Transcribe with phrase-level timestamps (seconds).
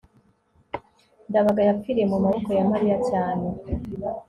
[1.29, 3.45] ndabaga yapfiriye mu maboko ya mariya cyane